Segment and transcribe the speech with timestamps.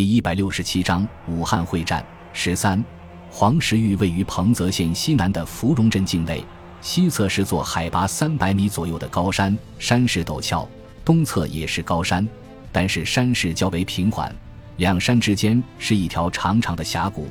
[0.00, 2.02] 第一百六十七章武汉会战
[2.32, 2.82] 十三，
[3.30, 6.42] 黄石峪位于彭泽县西南的芙蓉镇境内，
[6.80, 10.66] 西侧是座海拔三百米左右的高山，山势陡峭；
[11.04, 12.26] 东侧也是高山，
[12.72, 14.34] 但是山势较为平缓。
[14.78, 17.28] 两山之间是一条长长的峡谷，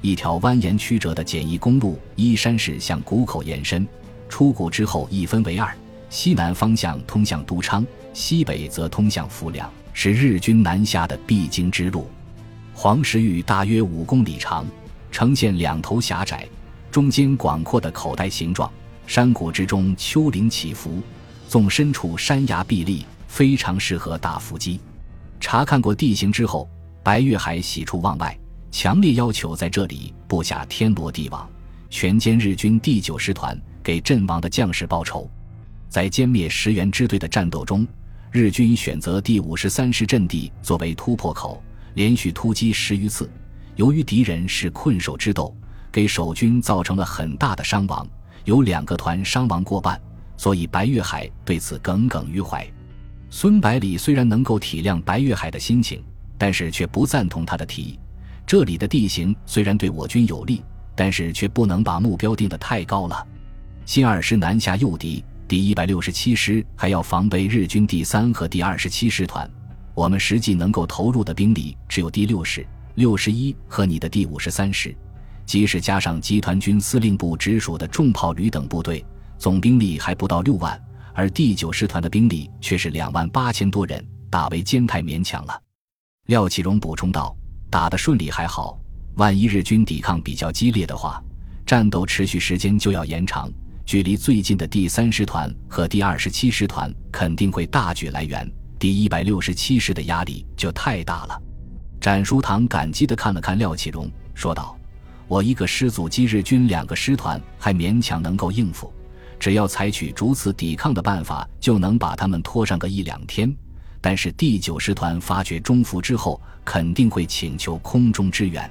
[0.00, 3.84] 一条蜿蜒曲折的简易公路依山势向谷口延伸。
[4.28, 5.76] 出谷之后一分为二，
[6.08, 9.70] 西南方向通向都昌，西北则通向浮梁。
[9.94, 12.10] 是日军南下的必经之路。
[12.72, 14.64] 黄石峪大约五公里长，
[15.10, 16.48] 呈现两头狭窄、
[16.90, 18.72] 中间广阔的口袋形状。
[19.06, 21.02] 山谷之中丘陵起伏，
[21.46, 24.80] 纵深处山崖壁立，非常适合打伏击。
[25.38, 26.66] 查看过地形之后，
[27.02, 28.34] 白月海喜出望外，
[28.70, 31.46] 强烈要求在这里布下天罗地网，
[31.90, 35.30] 全歼日军第九师团，给阵亡的将士报仇。
[35.90, 37.86] 在歼灭石原支队的战斗中。
[38.32, 43.30] 日军选择第五十三师阵地作为突破口，连续突击十余次。
[43.76, 45.54] 由于敌人是困守之斗，
[45.92, 48.08] 给守军造成了很大的伤亡，
[48.46, 50.00] 有两个团伤亡过半，
[50.38, 52.66] 所以白月海对此耿耿于怀。
[53.28, 56.02] 孙百里虽然能够体谅白月海的心情，
[56.38, 58.00] 但是却不赞同他的提议。
[58.46, 60.62] 这里的地形虽然对我军有利，
[60.96, 63.26] 但是却不能把目标定得太高了。
[63.84, 65.22] 新二师南下诱敌。
[65.52, 69.46] 第一百六十七师还要防备日军第三和第二十七师团，
[69.92, 74.96] 我们实际能够投入的兵力只有第六师、六十一和你的第五十三师，
[75.44, 79.04] 即使加上集团军司令部直属的重炮旅等部队，
[79.36, 80.82] 总兵力还不到六万，
[81.12, 85.62] 而第九师团的兵力却是两万八千多人，大为坚太勉强了。
[86.28, 87.36] 廖启荣补充道
[87.68, 88.80] ：“打得顺利还好，
[89.16, 91.22] 万一日军抵抗比较激烈的话，
[91.66, 93.52] 战斗持续时间就要延长。”
[93.92, 101.38] 距离最近的第三师团和第二十七师团肯定会大举来援，第一百六十七师的压力就太大了。
[102.00, 104.74] 展书堂感激地看了看廖启荣，说道
[105.28, 108.90] ：“我一个师阻击日军两个师团还勉强能够应付，
[109.38, 113.54] 只要采取逐次抵抗的办法，就能把他们拖上个一两天。
[114.00, 118.70] 但是第九师团发觉中伏之后，肯定会请求空中支援。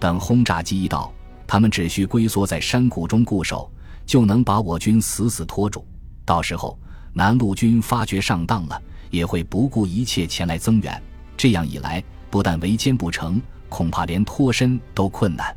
[0.00, 1.12] 等轰炸机一到，
[1.46, 3.70] 他们只需龟缩在山谷中固守。”
[4.06, 5.84] 就能把我军死死拖住，
[6.24, 6.78] 到时候
[7.12, 8.80] 南路军发觉上当了，
[9.10, 11.02] 也会不顾一切前来增援。
[11.36, 15.54] 这样一来，不但围歼不成，恐怕连脱身都困难。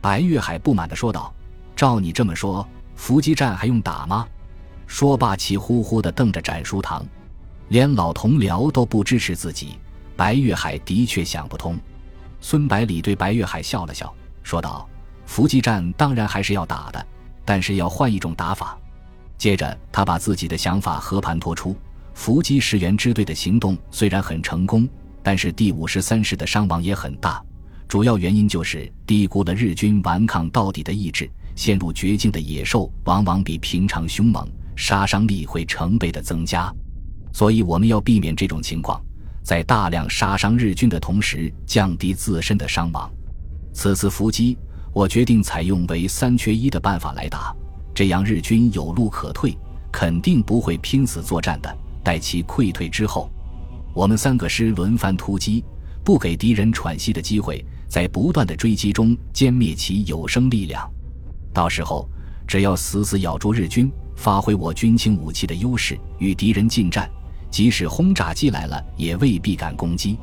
[0.00, 1.32] 白月海不满地说道
[1.76, 2.66] ：“照你这么说，
[2.96, 4.26] 伏击战还用打吗？”
[4.88, 7.06] 说罢，气呼呼地瞪着展书堂，
[7.68, 9.78] 连老同僚都不支持自己。
[10.16, 11.78] 白月海的确想不通。
[12.40, 14.88] 孙百里对白月海笑了笑，说道
[15.24, 17.06] ：“伏击战当然还是要打的。”
[17.44, 18.78] 但是要换一种打法。
[19.38, 21.76] 接着，他把自己的想法和盘托出：
[22.14, 24.88] 伏击石原支队的行动虽然很成功，
[25.22, 27.42] 但是第五十三师的伤亡也很大。
[27.88, 31.28] 主要原因就是低估了日军顽抗到底的意志。
[31.54, 36.72] 陷入绝境的野兽往往比平常凶猛，杀伤力会成倍的增加。
[37.30, 38.98] 所以，我们要避免这种情况，
[39.42, 43.10] 在大量杀伤日军的同时，降低自身的伤亡。
[43.74, 44.56] 此次伏击。
[44.92, 47.54] 我决定采用为三缺一的办法来打，
[47.94, 49.56] 这样日军有路可退，
[49.90, 51.76] 肯定不会拼死作战的。
[52.04, 53.30] 待其溃退之后，
[53.94, 55.64] 我们三个师轮番突击，
[56.04, 60.86] 不给敌人喘息的机会，在不断的追击中歼灭其有生力量。
[61.54, 62.06] 到时候，
[62.46, 67.08] 只要死死咬住日军，发挥我军轻武器的优势，与敌人近战，
[67.50, 70.18] 即使轰炸机来了，也未必敢攻击。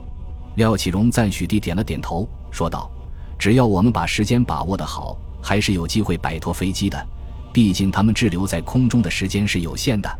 [0.57, 2.91] 廖启荣赞许地点了点头，说道。
[3.39, 7.07] 只要我们把时间把握得好，还是有机会摆脱飞机的。
[7.51, 10.19] 毕竟他们滞留在空中的时间是有限的。”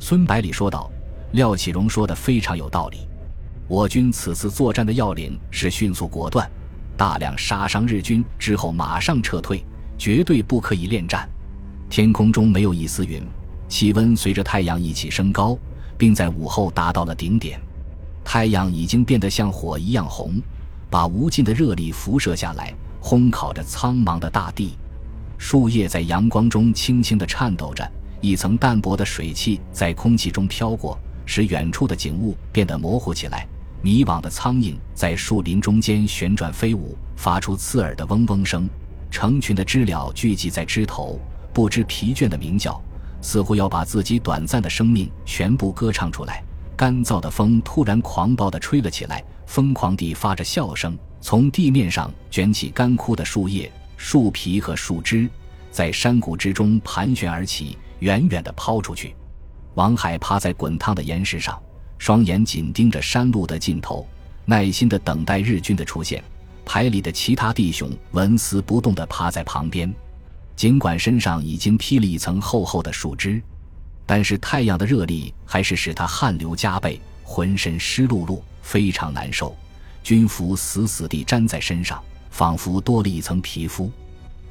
[0.00, 0.90] 孙百里说道。
[1.32, 3.08] 廖启荣说的非常有道理。
[3.66, 6.46] 我军此次作战的要领是迅速果断，
[6.94, 9.64] 大量杀伤日军之后马上撤退，
[9.96, 11.26] 绝对不可以恋战。
[11.88, 13.22] 天空中没有一丝云，
[13.66, 15.56] 气温随着太阳一起升高，
[15.96, 17.58] 并在午后达到了顶点。
[18.22, 20.34] 太阳已经变得像火一样红。
[20.92, 24.76] 把无尽的热力辐射下来，烘烤着苍茫的大地。
[25.38, 27.90] 树叶在阳光中轻轻地颤抖着，
[28.20, 33.48] 一层淡薄的水汽在空气中飘过，使远处的景物变得模糊起来。
[33.80, 38.68] 迷惘的苍蝇在树林中间旋转飞舞，发出刺耳的嗡嗡声。
[39.10, 41.18] 成群的知了聚集在枝头，
[41.54, 42.78] 不知疲倦地鸣叫，
[43.22, 46.44] 似乎要把自己短暂的生命全部歌唱出来。
[46.82, 49.24] 干燥的风突然狂暴地吹了起来。
[49.46, 55.30] 疯狂地发着笑声，从地面上卷起干枯的树叶、树皮和树枝，
[55.70, 59.14] 在山谷之中盘旋而起，远远地抛出去。
[59.74, 61.56] 王海趴在滚烫的岩石上，
[61.98, 64.04] 双眼紧盯着山路的尽头，
[64.44, 66.20] 耐心地等待日军的出现。
[66.64, 69.94] 排里的其他弟兄纹丝不动地趴在旁边，
[70.56, 73.40] 尽管身上已经披了一层厚厚的树枝，
[74.14, 79.56] 但是太阳的热力还是使他汗流浃背，浑身湿漉漉，非常难受。
[80.04, 81.98] 军服死死地粘在身上，
[82.30, 83.90] 仿佛多了一层皮肤，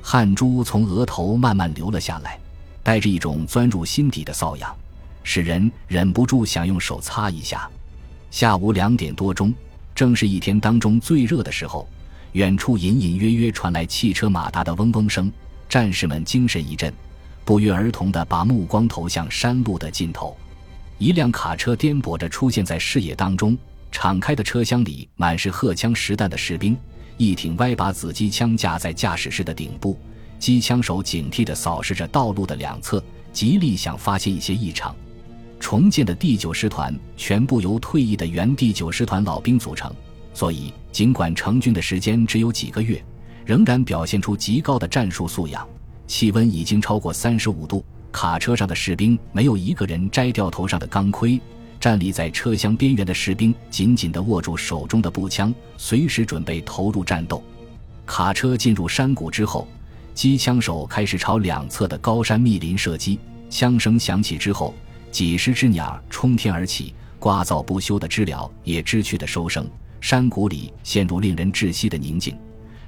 [0.01, 2.39] 汗珠从额头慢慢流了下来，
[2.81, 4.75] 带着一种钻入心底的瘙痒，
[5.21, 7.69] 使人忍不住想用手擦一下。
[8.31, 9.53] 下午两点多钟，
[9.93, 11.87] 正是一天当中最热的时候。
[12.31, 15.31] 远处隐隐约约传来汽车马达的嗡嗡声，
[15.69, 16.91] 战士们精神一振，
[17.51, 20.38] 不约而同地把目光投向山路的尽头。
[20.98, 23.57] 一辆卡车颠簸着出现在视野当中，
[23.92, 26.77] 敞开的车厢里满是荷枪实弹的士兵，
[27.18, 30.00] 一挺歪把子机枪架在驾驶室的顶部，
[30.39, 33.03] 机枪手警惕地扫视着道路的两侧，
[33.33, 34.95] 极力想发现一些异常。
[35.59, 39.94] 重建的第九师团全部由退役的原第九师团老兵组成。
[40.33, 43.04] 所以，尽管成军的时间只有几个月，
[43.44, 45.68] 仍然表现出极高的战术素养。
[46.11, 51.39] 气温已经超过三十五度，卡车上的士兵没有一个人摘掉头上的钢盔。
[51.79, 57.41] 站立在车厢边缘的士兵紧紧地握住手中的步枪，随时准备投入战斗。
[58.05, 59.65] 卡车进入山谷之后，
[60.13, 63.17] 机枪手开始朝两侧的高山密林射击。
[63.49, 64.73] 枪声响起之后，
[65.11, 69.65] 几十只鸟冲天而起，聒噪不休的知了也知趣地收声。
[70.01, 72.37] 山谷里陷入令人窒息的宁静，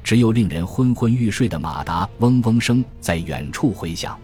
[0.04, 4.20] 只有令人昏昏欲睡的马达嗡嗡声在远处回响。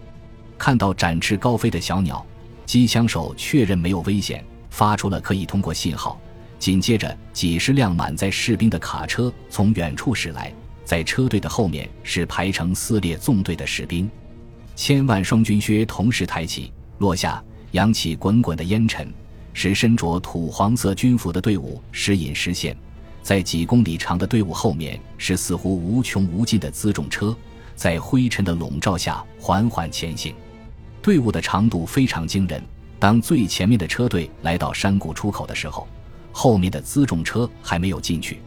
[0.58, 2.24] 看到展翅高飞的小鸟，
[2.66, 6.20] 机枪手确认没有危险，发出了可以通过信号。
[6.58, 10.52] 紧接着，几十辆满载士兵的卡车从远处驶来，
[10.84, 14.08] 在车队的后面是排成四列纵队的士兵。
[14.76, 19.10] 千万双军靴同时抬起落下，扬起滚滚的烟尘。
[19.52, 22.76] 使身着土黄色军服的队伍时隐时现，
[23.22, 27.36] 在几公里长的队伍后面是似乎无穷无尽的辎重车，
[27.76, 30.34] 在灰尘的笼罩下缓缓前行。
[31.02, 32.62] 队伍的长度非常惊人。
[32.98, 35.88] 当最前面的车队来到山谷出口的时候，
[36.32, 38.40] 后面的辎重车还没有进去。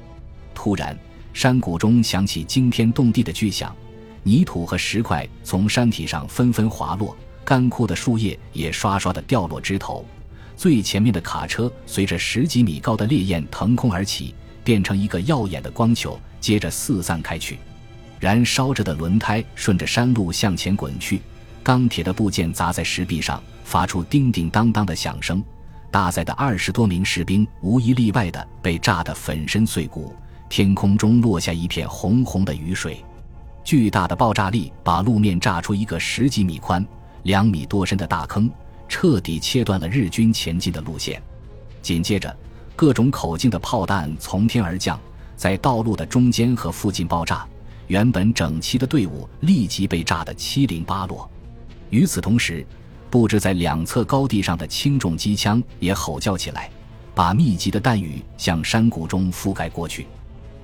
[0.54, 0.96] 突然，
[1.34, 3.76] 山谷中响起惊天动地的巨响，
[4.22, 10.06] 泥土和石块从山体上纷纷滑落，干枯的树叶也刷刷地掉落枝头。
[10.56, 17.60] 最前面的卡车随着十几米高的烈焰腾空而起，变成一个耀眼的光球，接着四散开去。
[18.20, 21.22] 燃烧着的轮胎顺着山路向前滚去，
[21.62, 25.44] 钢铁的部件砸在石壁上，发出叮叮当当的响声。
[25.92, 30.16] 搭载的二十多名士兵无一例外的被炸得粉身碎骨，
[30.50, 33.04] 天空中落下一片红红的雨水。
[33.64, 36.86] 巨大的爆炸力把路面炸出一个十几米宽、
[37.24, 38.50] 两米多深的大坑。
[38.90, 41.20] 彻底切断了日军前进的路线。
[41.82, 42.36] 紧接着，
[42.76, 45.00] 各种口径的炮弹从天而降，
[45.36, 47.46] 在道路的中间和附近爆炸。
[47.88, 51.30] 原本整齐的队伍立即被炸得七零八落。
[51.90, 52.66] 与此同时，
[53.10, 56.70] 布置在两侧高地上的轻重机枪也吼叫起来，
[57.14, 60.08] 把密集的弹雨向山谷中覆盖过去。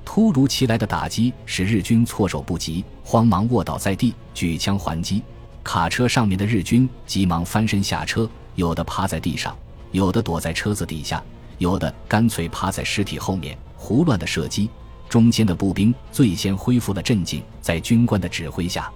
[0.03, 5.21] 突如其来的打击使日军措手不及，慌忙卧倒在地，举枪还击。
[5.63, 9.55] 卡车上面的日军急忙翻身下车，有的趴在地上，
[9.91, 11.23] 有的躲在车子底下，
[11.59, 14.67] 有的干脆趴在尸体后面胡乱的射击。
[15.07, 18.91] 中间的步兵最先恢复了镇静，在军官的指挥下，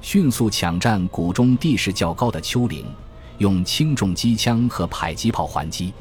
[0.00, 2.84] 迅速抢占谷中地势较高的丘陵，
[3.38, 5.92] 用轻重机枪和迫击炮还击。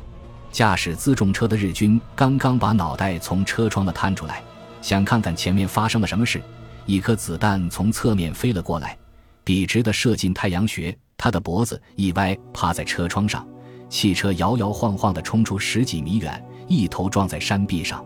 [0.52, 4.44] 驾驶辎重车的日军刚刚把脑袋从车窗的探出来，
[4.82, 6.42] 想看看前面发生了什么事，
[6.88, 8.98] 一颗子弹从侧面飞了过来。
[9.44, 13.48] 笔直的射进太阳穴，他的脖子一歪，趴在车窗上。
[13.94, 18.04] 汽车摇摇晃晃地冲出十几米远，一头撞在山壁上。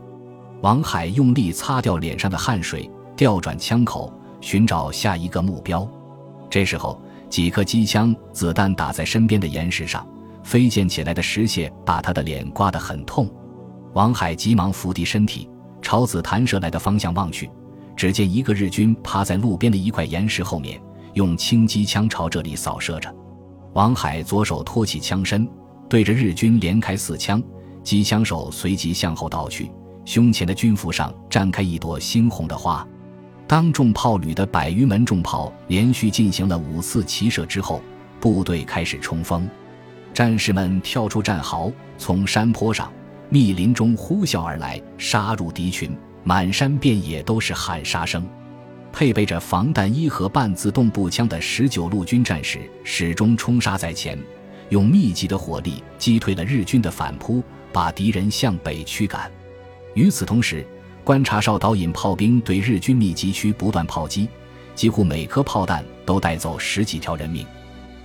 [0.59, 5.87] 王海用力擦掉脸上的汗水，调转枪口，寻找下一个目标。
[6.49, 10.05] 这时候，几颗机枪子弹打在身边的岩石上，
[10.43, 13.25] 飞溅起来的石屑把他的脸刮得很痛。
[13.93, 15.49] 王海急忙伏低身体，
[15.81, 17.49] 朝子弹射来的方向望去，
[17.95, 20.77] 只见一个日军趴在路边的一块岩石后面。
[21.13, 23.09] 用轻机枪朝这里扫射着，
[23.71, 25.47] 王海左手托起枪身，
[25.89, 27.41] 对着日军连开四枪。
[27.83, 29.71] 机枪手随即向后倒去，
[30.03, 32.85] 胸前的军服上绽开一朵猩红的花。
[33.47, 37.81] 当重炮旅的百余门重炮连续进行了五次齐射之后，
[38.19, 39.47] 部队开始冲锋。
[40.13, 42.91] 战士们跳出战壕，从山坡上、
[43.29, 48.27] 密林中呼啸而来，杀入敌群，满山遍野都是喊杀声。
[48.91, 54.19] 配备着防弹衣和半自动步枪的十九路军战士始终冲杀在前，
[54.69, 59.31] 用密集的火力击退了日军的反扑，把敌人向北驱赶。
[59.93, 60.65] 与此同时，
[61.03, 64.27] 观察哨导引炮兵对日军密集区不断炮击，
[64.75, 67.45] 几乎每颗炮弹都带走十几条人命。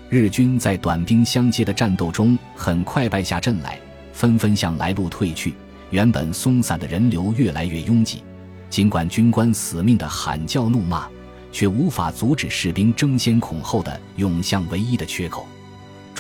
[0.09, 3.79] 日军在短兵相接的战斗中很快败下阵来，
[4.13, 5.55] 纷纷向来路退去。
[5.91, 8.23] 原本松散的人流越来越拥挤，
[8.71, 11.07] 尽管军官死命的喊叫怒骂，
[11.51, 15.47] 却无法阻止士兵争先恐后的涌向唯一的缺口。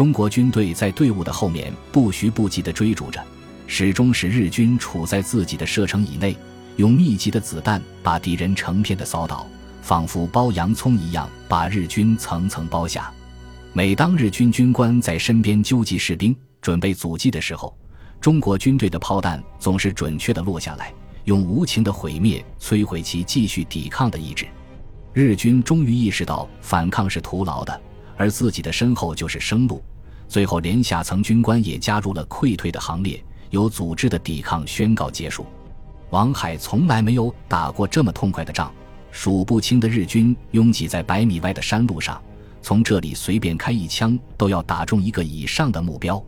[0.02, 3.24] 中国军队在队伍的后面不徐不疾地追逐着，
[3.68, 6.36] 始终使日军处在自己的射程以内，
[6.74, 9.46] 用密集的子弹把敌人成片的扫倒，
[9.80, 13.12] 仿佛剥洋葱一样把日军层层剥下。
[13.72, 17.72] 每当日军军官在身边纠集士兵，准备阻击的时候，
[18.20, 20.92] 中国军队的炮弹总是准确地落下来，
[21.26, 24.48] 用无情的毁灭摧毁其继续抵抗的意志。
[25.12, 27.80] 日军终于意识到反抗是徒劳的，
[28.16, 29.80] 而自己的身后就是生路。
[30.32, 35.44] 最后，连下层军官也加入了溃退的行列，有组织的抵抗宣告结束。
[36.08, 38.72] 王海从来没有打过这么痛快的仗，
[39.10, 42.18] 数不清的日军拥挤在百米外的山路上，
[42.62, 46.24] 从这里随便开一枪都要打中一个以上的目标。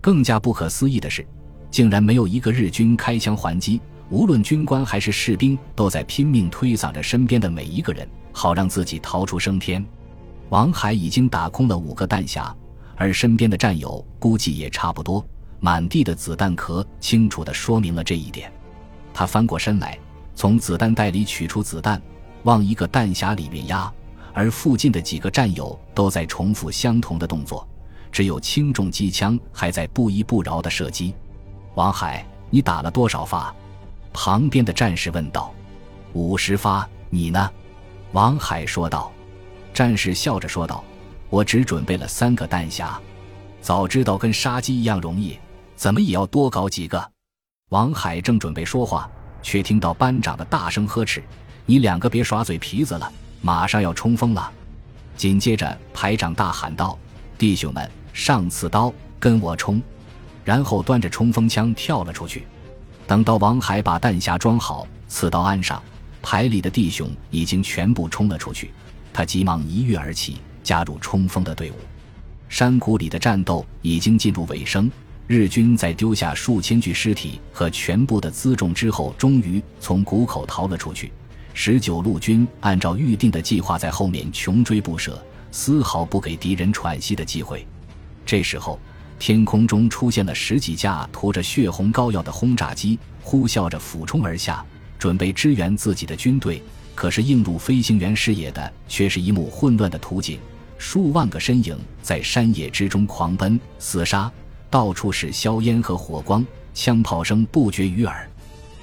[0.00, 1.26] 更加不可思议的是，
[1.72, 3.80] 竟然没有一个日军开枪还击。
[4.10, 9.84] 无论军官还是士兵，都在拼命推搡着身边的每一个人，好让自己逃出升天。
[10.50, 12.54] 王海已经打空了五个弹匣，
[13.00, 15.26] 而身边的战友估计也差不多。
[15.58, 18.52] 满地的子弹壳清楚地说明了这一点。
[19.14, 19.98] 他翻过身来，
[20.34, 22.00] 从子弹袋里取出子弹，
[22.42, 23.90] 往一个弹匣里面压，
[24.34, 27.66] 而附近的几个战友都在重复相同的动作。
[28.12, 31.14] 只有轻重机枪还在不依不饶地射击。
[31.76, 33.54] 王海，你打了多少发？
[34.12, 35.54] 旁边的战士问道。
[36.12, 36.86] 五十发。
[37.08, 37.50] 你呢？
[38.12, 39.10] 王海说道。
[39.72, 40.84] 战士笑着说道
[41.30, 42.92] ：“我只准备了三个弹匣。
[43.62, 45.38] 早知道跟杀鸡一样容易，
[45.76, 47.10] 怎么也要多搞几个。”
[47.70, 49.08] 王海正准备说话，
[49.42, 51.22] 却听到班长的大声呵斥
[51.64, 53.10] ：“你两个别耍嘴皮子了，
[53.40, 54.52] 马上要冲锋了！”
[55.16, 56.98] 紧接着，排长大喊道
[57.38, 59.80] ：“弟兄们！”上刺刀，跟我冲！
[60.44, 62.44] 然后端着冲锋枪跳了出去。
[63.06, 65.80] 等到王海把弹匣装好，刺刀安上，
[66.22, 68.72] 排里的弟兄已经全部冲了出去。
[69.12, 70.38] 他急忙一跃而起，
[70.70, 71.74] 加入冲锋的队伍。
[72.48, 74.88] 山谷里的战斗已经进入尾声，
[75.26, 81.10] 日军在丢下数千具尸体和全部的辎重之后，终于从谷口逃了出去。
[81.54, 87.66] 十九路军按照预定的计划在后面穷追不舍，丝毫不给敌人喘息的机会。
[88.24, 88.78] 这时候，
[89.18, 94.64] 天空中出现了十几架涂着血红膏药的轰炸机，呼啸着俯冲而下，
[95.00, 96.62] 准备支援自己的军队。
[96.94, 100.38] 可是映入飞行员视野的却是一幕混乱的图景：
[100.80, 104.32] 数万个身影在山野之中狂奔厮杀，
[104.70, 108.26] 到处是硝烟和火光，枪炮声不绝于耳。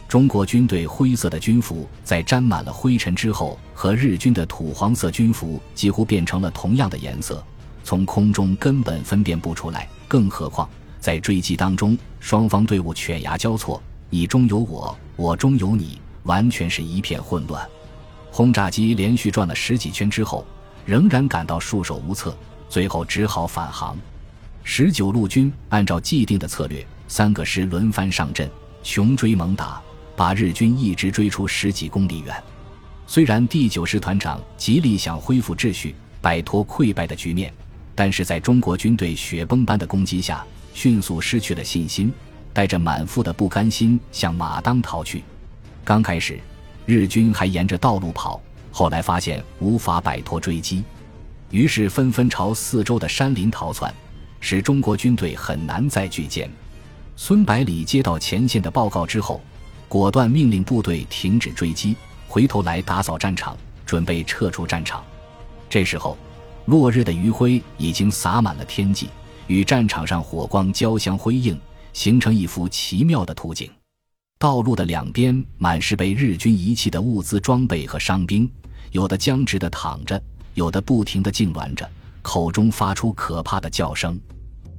[0.08, 7.44] 中国军队灰色的军服在沾满了灰尘之后，和日军的土黄色军服几乎变成了同样的颜色。
[7.84, 17.68] 从空中根本分辨不出来，更何况在追击当中，双方队伍犬牙交错，你中有我，我中有你，完全是一片混乱。
[18.30, 20.46] 轰炸机连续转了十几圈之后，
[20.88, 22.36] 仍然感到束手无策，
[22.70, 23.98] 最后只好返航。
[24.64, 28.50] 十九路军按照既定的策略，三个师轮番上阵，
[28.82, 29.82] 穷追猛打，
[30.16, 32.42] 把日军一直追出十几公里远。
[33.06, 37.54] 虽然第九师团长极力想恢复秩序，摆脱溃败的局面。
[37.94, 42.14] 但是在中国军队雪崩般的攻击下，迅速失去了信心，
[42.54, 45.22] 带着满腹的不甘心向马当逃去。
[45.84, 46.40] 刚开始，
[46.86, 48.42] 日军还沿着道路跑，
[48.78, 50.84] 后来发现无法摆脱追击，
[51.50, 53.92] 于是纷纷朝四周的山林逃窜，
[54.40, 56.48] 使中国军队很难再聚歼。
[57.16, 59.42] 孙百里接到前线的报告之后，
[59.88, 61.96] 果断命令部队停止追击，
[62.28, 65.04] 回头来打扫战场，准备撤出战场。
[65.68, 66.16] 这时候。
[66.66, 69.10] 落日的余晖已经洒满了天际，
[69.48, 71.58] 与战场上火光交相辉映，
[71.94, 73.72] 形成一幅奇妙的图景。
[74.38, 78.52] 道路的两边满是被日军遗弃的物资装备和伤兵，
[78.92, 80.22] 有的僵直的躺着，
[80.56, 81.88] 有的不停的痉挛着，
[82.22, 84.20] 口中发出可怕的叫声。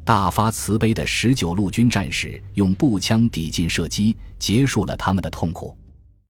[0.04, 5.76] 大发慈悲的十九路军战士用步枪抵近射击，结束了他们的痛苦。